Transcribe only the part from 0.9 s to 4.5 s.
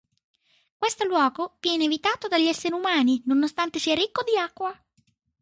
luogo viene evitato dagli esseri umani nonostante sia ricco di